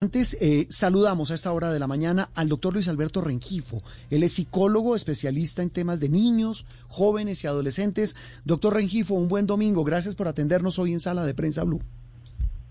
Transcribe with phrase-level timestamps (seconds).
[0.00, 3.82] Antes eh, saludamos a esta hora de la mañana al doctor Luis Alberto Rengifo.
[4.10, 8.14] Él es psicólogo, especialista en temas de niños, jóvenes y adolescentes.
[8.44, 9.82] Doctor Rengifo, un buen domingo.
[9.82, 11.80] Gracias por atendernos hoy en Sala de Prensa Blue.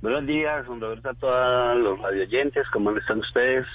[0.01, 2.65] Buenos días, don Roberto, a todos los radioyentes.
[2.71, 3.65] ¿Cómo están ustedes?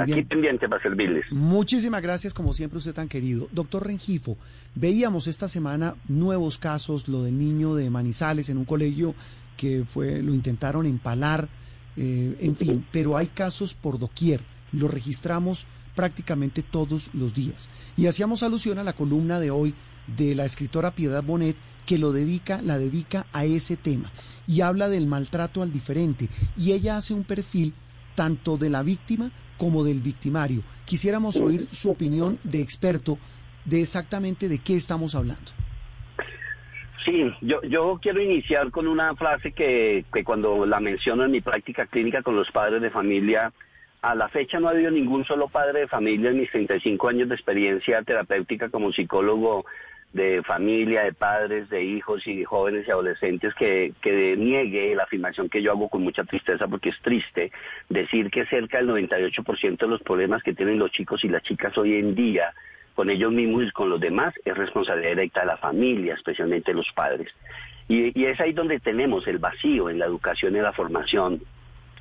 [0.00, 1.26] Aquí pendiente para servirles.
[1.30, 3.46] Muchísimas gracias, como siempre, usted tan querido.
[3.52, 4.36] Doctor Rengifo,
[4.74, 9.14] veíamos esta semana nuevos casos, lo del niño de Manizales en un colegio
[9.56, 11.48] que fue, lo intentaron empalar
[11.96, 14.40] eh, en fin, pero hay casos por doquier,
[14.72, 17.70] los registramos prácticamente todos los días.
[17.96, 19.74] Y hacíamos alusión a la columna de hoy
[20.16, 21.56] de la escritora Piedad Bonet,
[21.86, 24.10] que lo dedica, la dedica a ese tema
[24.46, 26.28] y habla del maltrato al diferente.
[26.56, 27.74] Y ella hace un perfil
[28.14, 30.62] tanto de la víctima como del victimario.
[30.84, 33.18] Quisiéramos oír su opinión de experto
[33.64, 35.52] de exactamente de qué estamos hablando.
[37.06, 41.40] Sí, yo, yo quiero iniciar con una frase que, que cuando la menciono en mi
[41.40, 43.52] práctica clínica con los padres de familia,
[44.02, 47.28] a la fecha no ha habido ningún solo padre de familia en mis 35 años
[47.28, 49.64] de experiencia terapéutica como psicólogo
[50.12, 55.48] de familia, de padres, de hijos y jóvenes y adolescentes que, que niegue la afirmación
[55.48, 57.52] que yo hago con mucha tristeza porque es triste
[57.88, 61.76] decir que cerca del 98% de los problemas que tienen los chicos y las chicas
[61.78, 62.52] hoy en día
[62.96, 66.90] con ellos mismos y con los demás es responsabilidad directa de la familia, especialmente los
[66.92, 67.28] padres.
[67.86, 71.42] Y, y es ahí donde tenemos el vacío en la educación y la formación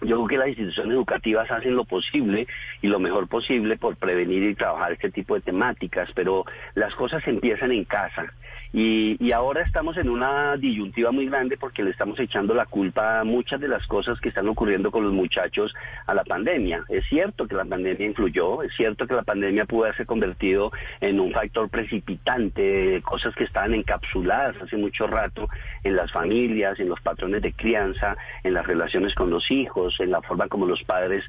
[0.01, 2.47] yo creo que las instituciones educativas hacen lo posible
[2.81, 7.25] y lo mejor posible por prevenir y trabajar este tipo de temáticas, pero las cosas
[7.27, 8.25] empiezan en casa.
[8.73, 13.21] Y, y, ahora estamos en una disyuntiva muy grande porque le estamos echando la culpa
[13.21, 15.73] a muchas de las cosas que están ocurriendo con los muchachos
[16.07, 16.83] a la pandemia.
[16.89, 21.21] Es cierto que la pandemia influyó, es cierto que la pandemia pudo haberse convertido en
[21.21, 25.47] un factor precipitante cosas que estaban encapsuladas hace mucho rato
[25.85, 30.11] en las familias, en los patrones de crianza, en las relaciones con los hijos en
[30.11, 31.23] la forma como los padres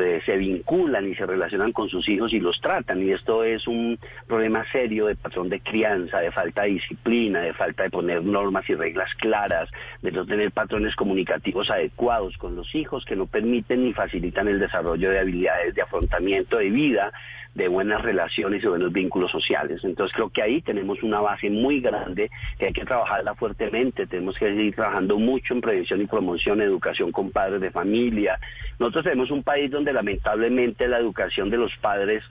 [0.00, 3.02] eh, se vinculan y se relacionan con sus hijos y los tratan.
[3.02, 7.52] Y esto es un problema serio de patrón de crianza, de falta de disciplina, de
[7.52, 9.68] falta de poner normas y reglas claras,
[10.00, 14.58] de no tener patrones comunicativos adecuados con los hijos que no permiten ni facilitan el
[14.58, 17.12] desarrollo de habilidades de afrontamiento de vida
[17.54, 19.80] de buenas relaciones y buenos vínculos sociales.
[19.84, 24.38] Entonces creo que ahí tenemos una base muy grande que hay que trabajarla fuertemente, tenemos
[24.38, 28.38] que seguir trabajando mucho en prevención y promoción, educación con padres de familia.
[28.78, 32.22] Nosotros tenemos un país donde lamentablemente la educación de los padres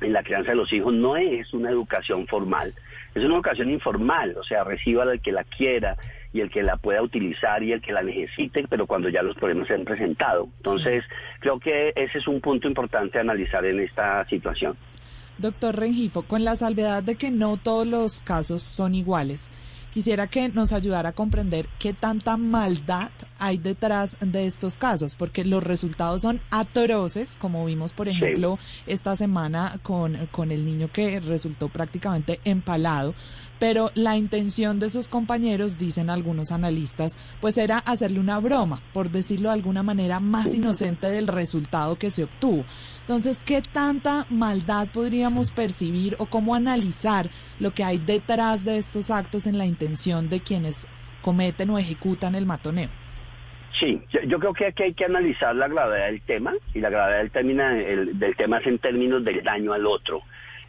[0.00, 2.74] en la crianza de los hijos no es una educación formal,
[3.14, 5.96] es una educación informal, o sea, reciba al que la quiera
[6.32, 9.36] y el que la pueda utilizar y el que la necesite, pero cuando ya los
[9.36, 10.48] problemas se han presentado.
[10.58, 11.04] Entonces,
[11.40, 14.76] creo que ese es un punto importante a analizar en esta situación.
[15.38, 19.50] Doctor Rengifo, con la salvedad de que no todos los casos son iguales,
[19.96, 23.08] quisiera que nos ayudara a comprender qué tanta maldad
[23.38, 29.16] hay detrás de estos casos, porque los resultados son atroces, como vimos, por ejemplo, esta
[29.16, 33.14] semana con, con el niño que resultó prácticamente empalado,
[33.58, 39.10] pero la intención de sus compañeros, dicen algunos analistas, pues era hacerle una broma, por
[39.10, 42.66] decirlo de alguna manera más inocente del resultado que se obtuvo.
[43.00, 49.10] Entonces, ¿qué tanta maldad podríamos percibir o cómo analizar lo que hay detrás de estos
[49.10, 49.85] actos en la intención
[50.28, 50.86] de quienes
[51.22, 52.88] cometen o ejecutan el matoneo?
[53.78, 57.18] Sí, yo, creo que aquí hay que analizar la gravedad del tema y la gravedad
[57.18, 60.22] del, tema, del tema es en términos del daño al otro.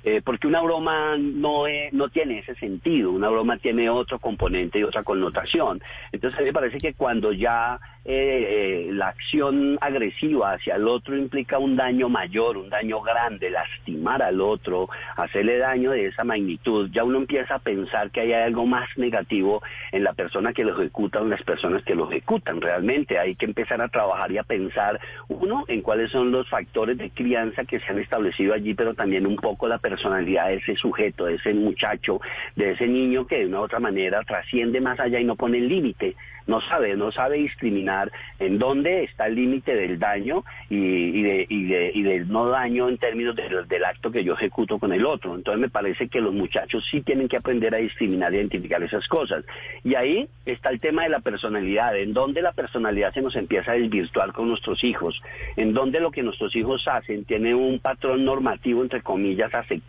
[0.09, 4.83] Eh, porque una broma no, no tiene ese sentido, una broma tiene otro componente y
[4.83, 5.81] otra connotación.
[6.13, 7.77] Entonces me parece que cuando ya
[8.09, 13.49] eh, eh, la acción agresiva hacia el otro implica un daño mayor, un daño grande,
[13.49, 14.87] lastimar al otro,
[15.17, 19.61] hacerle daño de esa magnitud, ya uno empieza a pensar que hay algo más negativo
[19.91, 22.61] en la persona que lo ejecuta o en las personas que lo ejecutan.
[22.61, 26.97] Realmente hay que empezar a trabajar y a pensar, uno, en cuáles son los factores
[26.97, 30.75] de crianza que se han establecido allí, pero también un poco la personalidad de ese
[30.75, 32.21] sujeto, de ese muchacho,
[32.55, 35.59] de ese niño que de una u otra manera trasciende más allá y no pone
[35.59, 36.15] límite
[36.47, 42.03] no sabe, no sabe discriminar en dónde está el límite del daño y, de, y,
[42.03, 45.35] del no daño en términos del acto que yo ejecuto con el otro.
[45.35, 49.07] Entonces me parece que los muchachos sí tienen que aprender a discriminar e identificar esas
[49.07, 49.43] cosas.
[49.83, 53.71] Y ahí está el tema de la personalidad, en dónde la personalidad se nos empieza
[53.71, 55.21] a desvirtuar con nuestros hijos,
[55.57, 59.86] en dónde lo que nuestros hijos hacen tiene un patrón normativo, entre comillas, aceptable,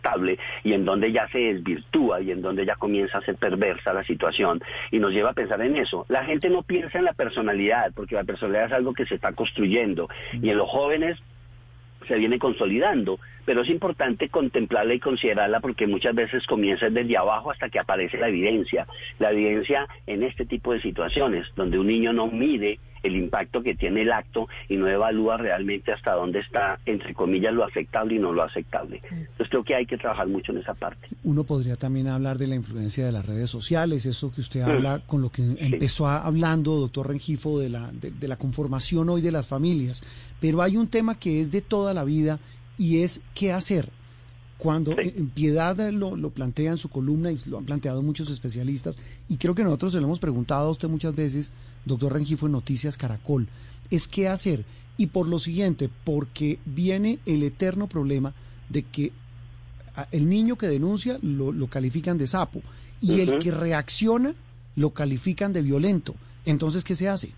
[0.63, 4.03] y en dónde ya se desvirtúa y en dónde ya comienza a ser perversa la
[4.03, 4.61] situación.
[4.91, 6.05] Y nos lleva a pensar en eso.
[6.09, 9.33] La gente no piensa en la personalidad, porque la personalidad es algo que se está
[9.33, 10.09] construyendo.
[10.33, 11.17] Y en los jóvenes
[12.07, 17.51] se viene consolidando, pero es importante contemplarla y considerarla porque muchas veces comienza desde abajo
[17.51, 18.87] hasta que aparece la evidencia.
[19.19, 23.75] La evidencia en este tipo de situaciones, donde un niño no mide el impacto que
[23.75, 28.19] tiene el acto y no evalúa realmente hasta dónde está, entre comillas, lo aceptable y
[28.19, 29.01] no lo aceptable.
[29.09, 31.07] Entonces creo que hay que trabajar mucho en esa parte.
[31.23, 35.01] Uno podría también hablar de la influencia de las redes sociales, eso que usted habla
[35.05, 39.47] con lo que empezó hablando, doctor Rengifo, de la, de, la conformación hoy de las
[39.47, 40.03] familias.
[40.39, 42.39] Pero hay un tema que es de toda la vida
[42.77, 43.89] y es qué hacer.
[44.59, 48.99] Cuando en Piedad lo, lo, plantea en su columna y lo han planteado muchos especialistas,
[49.29, 51.51] y creo que nosotros se lo hemos preguntado a usted muchas veces,
[51.85, 53.47] doctor Rengifo en Noticias Caracol,
[53.89, 54.65] es qué hacer.
[54.97, 58.33] Y por lo siguiente, porque viene el eterno problema
[58.67, 59.13] de que
[60.11, 62.61] el niño que denuncia lo, lo califican de sapo
[63.01, 64.35] y el que reacciona
[64.75, 66.15] lo califican de violento.
[66.45, 67.31] Entonces, ¿qué se hace?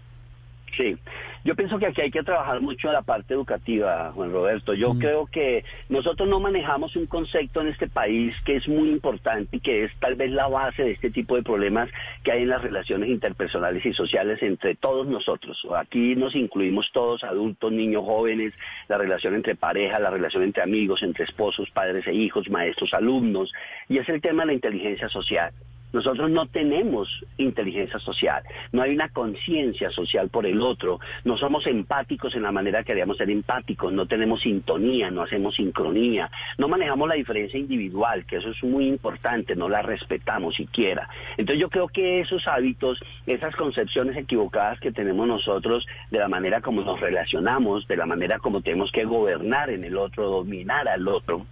[0.77, 0.95] Sí,
[1.43, 4.73] yo pienso que aquí hay que trabajar mucho en la parte educativa, Juan Roberto.
[4.73, 4.99] Yo mm.
[4.99, 9.59] creo que nosotros no manejamos un concepto en este país que es muy importante y
[9.59, 11.89] que es tal vez la base de este tipo de problemas
[12.23, 15.67] que hay en las relaciones interpersonales y sociales entre todos nosotros.
[15.75, 18.53] Aquí nos incluimos todos, adultos, niños, jóvenes,
[18.87, 23.51] la relación entre pareja, la relación entre amigos, entre esposos, padres e hijos, maestros, alumnos,
[23.89, 25.51] y es el tema de la inteligencia social.
[25.93, 31.67] Nosotros no tenemos inteligencia social, no hay una conciencia social por el otro, no somos
[31.67, 36.67] empáticos en la manera que debemos ser empáticos, no tenemos sintonía, no hacemos sincronía, no
[36.67, 41.09] manejamos la diferencia individual, que eso es muy importante, no la respetamos siquiera.
[41.37, 46.61] Entonces yo creo que esos hábitos, esas concepciones equivocadas que tenemos nosotros de la manera
[46.61, 51.07] como nos relacionamos, de la manera como tenemos que gobernar en el otro, dominar al
[51.07, 51.45] otro,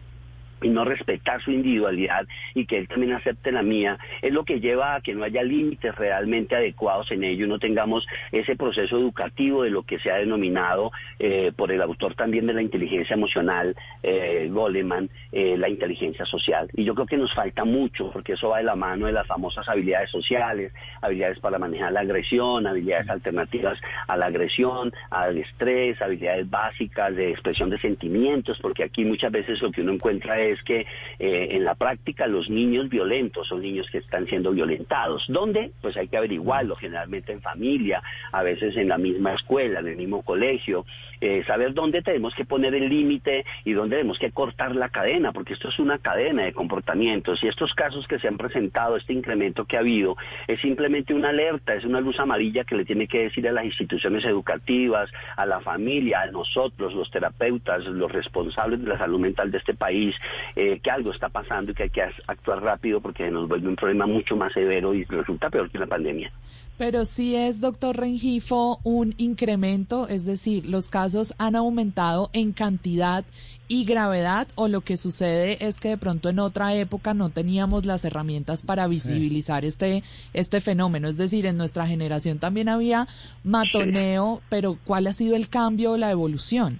[0.61, 4.59] y no respetar su individualidad y que él también acepte la mía, es lo que
[4.59, 9.63] lleva a que no haya límites realmente adecuados en ello no tengamos ese proceso educativo
[9.63, 13.75] de lo que se ha denominado eh, por el autor también de la inteligencia emocional,
[14.03, 16.69] eh, Goleman, eh, la inteligencia social.
[16.73, 19.27] Y yo creo que nos falta mucho porque eso va de la mano de las
[19.27, 20.71] famosas habilidades sociales,
[21.01, 27.31] habilidades para manejar la agresión, habilidades alternativas a la agresión, al estrés, habilidades básicas de
[27.31, 30.85] expresión de sentimientos, porque aquí muchas veces lo que uno encuentra es es que
[31.19, 35.25] eh, en la práctica los niños violentos son niños que están siendo violentados.
[35.27, 35.71] ¿Dónde?
[35.81, 38.01] Pues hay que averiguarlo, generalmente en familia,
[38.31, 40.85] a veces en la misma escuela, en el mismo colegio,
[41.21, 45.33] eh, saber dónde tenemos que poner el límite y dónde tenemos que cortar la cadena,
[45.33, 49.13] porque esto es una cadena de comportamientos y estos casos que se han presentado, este
[49.13, 50.15] incremento que ha habido,
[50.47, 53.65] es simplemente una alerta, es una luz amarilla que le tiene que decir a las
[53.65, 59.51] instituciones educativas, a la familia, a nosotros, los terapeutas, los responsables de la salud mental
[59.51, 60.15] de este país,
[60.55, 63.75] eh, que algo está pasando y que hay que actuar rápido porque nos vuelve un
[63.75, 66.31] problema mucho más severo y resulta peor que la pandemia.
[66.79, 73.25] Pero sí es, doctor Rengifo, un incremento, es decir, los casos han aumentado en cantidad
[73.67, 77.85] y gravedad o lo que sucede es que de pronto en otra época no teníamos
[77.85, 80.03] las herramientas para visibilizar este,
[80.33, 81.09] este fenómeno.
[81.09, 83.09] Es decir, en nuestra generación también había
[83.43, 86.79] matoneo, pero ¿cuál ha sido el cambio o la evolución?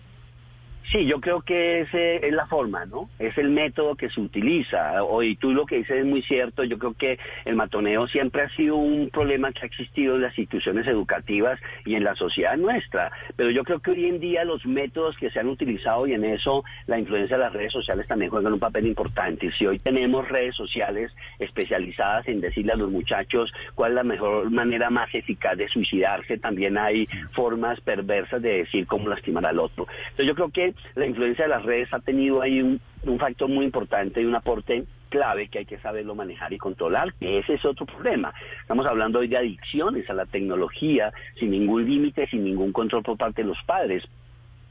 [0.91, 3.11] Sí, yo creo que ese es la forma, ¿no?
[3.19, 5.03] Es el método que se utiliza.
[5.03, 6.63] Hoy tú lo que dices es muy cierto.
[6.63, 10.35] Yo creo que el matoneo siempre ha sido un problema que ha existido en las
[10.35, 13.11] instituciones educativas y en la sociedad nuestra.
[13.35, 16.23] Pero yo creo que hoy en día los métodos que se han utilizado y en
[16.23, 19.51] eso la influencia de las redes sociales también juegan un papel importante.
[19.51, 24.49] Si hoy tenemos redes sociales especializadas en decirle a los muchachos cuál es la mejor
[24.49, 29.85] manera más eficaz de suicidarse, también hay formas perversas de decir cómo lastimar al otro.
[30.09, 32.79] Entonces yo creo que la influencia de las redes ha tenido ahí un,
[33.19, 37.39] factor muy importante y un aporte clave que hay que saberlo manejar y controlar, que
[37.39, 38.33] ese es otro problema.
[38.61, 43.17] Estamos hablando hoy de adicciones a la tecnología sin ningún límite, sin ningún control por
[43.17, 44.03] parte de los padres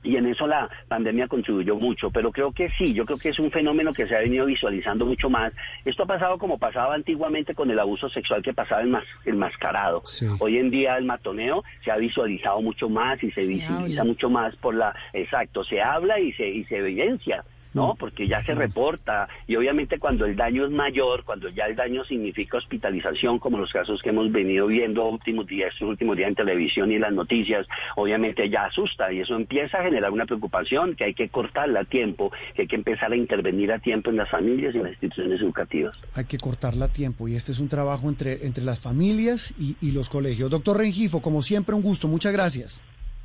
[0.03, 3.39] y en eso la pandemia contribuyó mucho, pero creo que sí, yo creo que es
[3.39, 5.53] un fenómeno que se ha venido visualizando mucho más.
[5.85, 9.37] Esto ha pasado como pasaba antiguamente con el abuso sexual que pasaba el, mas, el
[9.37, 10.03] mascarado.
[10.39, 14.55] Hoy en día el matoneo se ha visualizado mucho más y se, visibiliza mucho más
[14.57, 17.45] por la, exacto, se habla y se, y se evidencia.
[17.75, 17.95] ¿No?
[17.99, 22.05] Porque ya se reporta y obviamente cuando el daño es mayor, cuando ya el daño
[22.05, 26.35] significa hospitalización, como los casos que hemos venido viendo últimos días, estos últimos días en
[26.35, 30.95] televisión y en las noticias, obviamente ya asusta y eso empieza a generar una preocupación
[30.95, 34.17] que hay que cortarla a tiempo, que hay que empezar a intervenir a tiempo en
[34.17, 35.97] las familias y en las instituciones educativas.
[36.15, 39.77] Hay que cortarla a tiempo y este es un trabajo entre, entre las familias y,
[39.81, 40.51] y los colegios.
[40.51, 42.09] Doctor Rengifo, como siempre, un gusto.
[42.09, 42.83] Muchas gracias.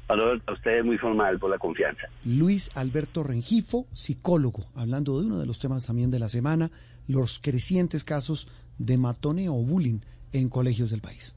[0.07, 2.03] A usted muy formal por la confianza.
[2.25, 6.69] Luis Alberto Rengifo, psicólogo, hablando de uno de los temas también de la semana,
[7.07, 9.99] los crecientes casos de matoneo o bullying
[10.33, 11.35] en colegios del país.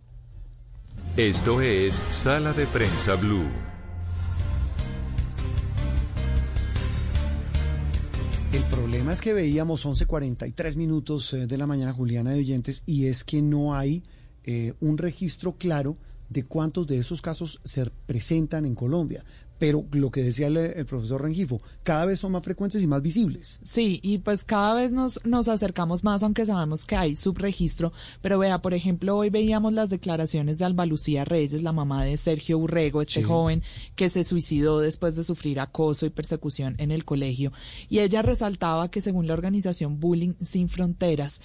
[1.17, 3.49] Esto es Sala de Prensa Blue.
[8.53, 13.07] El problema es que veíamos 11.43 minutos eh, de la mañana, Juliana de Oyentes, y
[13.07, 14.03] es que no hay
[14.45, 15.97] eh, un registro claro
[16.29, 19.25] de cuántos de esos casos se presentan en Colombia.
[19.59, 23.01] Pero lo que decía el, el, profesor Rengifo, cada vez son más frecuentes y más
[23.01, 23.59] visibles.
[23.63, 27.93] Sí, y pues cada vez nos, nos acercamos más, aunque sabemos que hay subregistro.
[28.21, 32.19] Pero vea, por ejemplo, hoy veíamos las declaraciones de Alba Lucía Reyes, la mamá de
[32.19, 33.23] Sergio Urrego, este sí.
[33.23, 33.63] joven
[33.95, 37.51] que se suicidó después de sufrir acoso y persecución en el colegio.
[37.89, 41.41] Y ella resaltaba que según la organización Bullying Sin Fronteras,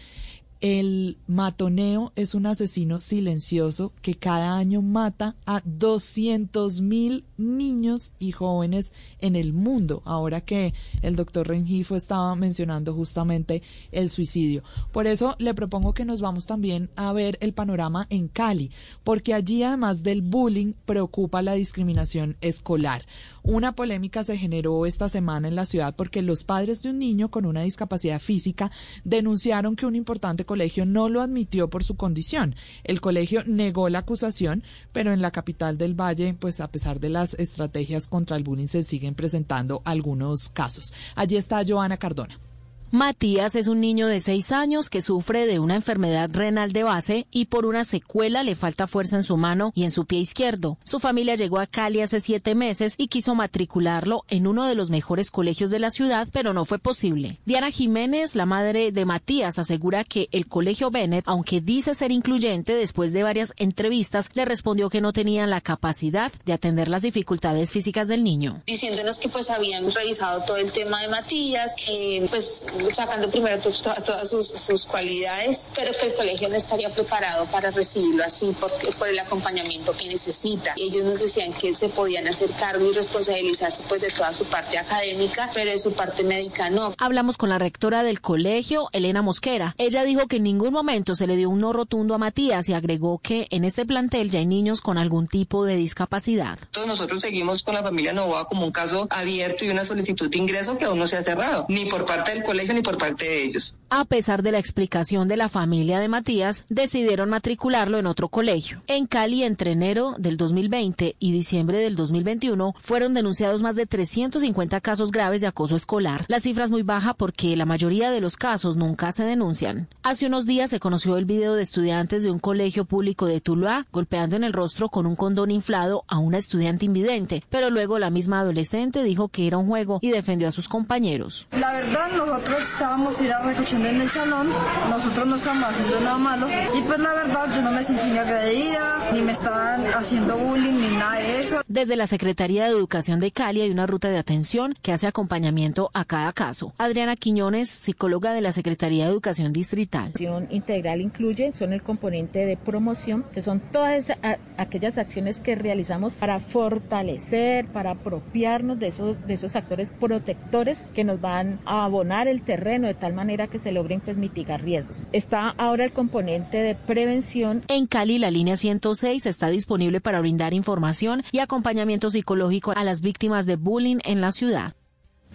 [0.61, 8.31] el matoneo es un asesino silencioso que cada año mata a 200 mil niños y
[8.31, 10.03] jóvenes en el mundo.
[10.05, 14.63] Ahora que el doctor Rengifo estaba mencionando justamente el suicidio.
[14.91, 18.71] Por eso le propongo que nos vamos también a ver el panorama en Cali,
[19.03, 23.03] porque allí además del bullying preocupa la discriminación escolar.
[23.43, 27.29] Una polémica se generó esta semana en la ciudad porque los padres de un niño
[27.29, 28.71] con una discapacidad física
[29.03, 32.55] denunciaron que un importante colegio no lo admitió por su condición.
[32.83, 37.09] El colegio negó la acusación, pero en la capital del Valle, pues a pesar de
[37.09, 40.93] las estrategias contra el bullying, se siguen presentando algunos casos.
[41.15, 42.50] Allí está Joana Cardona.
[42.93, 47.25] Matías es un niño de seis años que sufre de una enfermedad renal de base
[47.31, 50.77] y por una secuela le falta fuerza en su mano y en su pie izquierdo.
[50.83, 54.89] Su familia llegó a Cali hace siete meses y quiso matricularlo en uno de los
[54.89, 57.39] mejores colegios de la ciudad, pero no fue posible.
[57.45, 62.75] Diana Jiménez, la madre de Matías, asegura que el colegio Bennett, aunque dice ser incluyente,
[62.75, 67.71] después de varias entrevistas, le respondió que no tenían la capacidad de atender las dificultades
[67.71, 68.63] físicas del niño.
[68.67, 73.71] Diciéndonos que pues habían revisado todo el tema de Matías, que pues sacando primero to
[73.71, 78.55] to todas sus, sus, cualidades, pero que el colegio no estaría preparado para recibirlo así
[78.59, 80.73] porque, por el acompañamiento que necesita.
[80.77, 84.77] Ellos nos decían que se podían hacer cargo y responsabilizarse pues de toda su parte
[84.77, 86.93] académica, pero de su parte médica no.
[86.97, 89.75] Hablamos con la rectora del colegio, Elena Mosquera.
[89.77, 92.73] Ella dijo que en ningún momento se le dio un no rotundo a Matías y
[92.73, 96.59] agregó que en este plantel ya hay niños con algún tipo de discapacidad.
[96.71, 100.37] Todos nosotros seguimos con la familia Novoa como un caso abierto y una solicitud de
[100.37, 103.25] ingreso que aún no se ha cerrado, ni por parte del colegio ni por parte
[103.25, 103.75] de ellos.
[103.93, 108.81] A pesar de la explicación de la familia de Matías, decidieron matricularlo en otro colegio.
[108.87, 114.79] En Cali, entre enero del 2020 y diciembre del 2021, fueron denunciados más de 350
[114.79, 116.23] casos graves de acoso escolar.
[116.29, 119.89] La cifra es muy baja porque la mayoría de los casos nunca se denuncian.
[120.03, 123.87] Hace unos días se conoció el video de estudiantes de un colegio público de Tuluá
[123.91, 128.09] golpeando en el rostro con un condón inflado a una estudiante invidente, pero luego la
[128.09, 131.47] misma adolescente dijo que era un juego y defendió a sus compañeros.
[131.51, 134.49] La verdad, nosotros estábamos ir a recogiendo en el salón,
[134.89, 138.17] nosotros no estábamos haciendo nada malo y pues la verdad yo no me sentí ni
[138.17, 141.61] agredida, ni me estaban haciendo bullying, ni nada de eso.
[141.67, 145.89] Desde la Secretaría de Educación de Cali hay una ruta de atención que hace acompañamiento
[145.93, 146.73] a cada caso.
[146.77, 150.13] Adriana Quiñones, psicóloga de la Secretaría de Educación Distrital.
[150.19, 155.55] La integral incluye, son el componente de promoción, que son todas a, aquellas acciones que
[155.55, 161.85] realizamos para fortalecer, para apropiarnos de esos, de esos factores protectores que nos van a
[161.85, 165.03] abonar el terreno de tal manera que se logren pues, mitigar riesgos.
[165.11, 167.63] Está ahora el componente de prevención.
[167.67, 173.01] En Cali, la línea 106 está disponible para brindar información y acompañamiento psicológico a las
[173.01, 174.73] víctimas de bullying en la ciudad.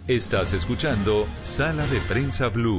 [0.07, 2.75] Estás escuchando Sala de Prensa Blue.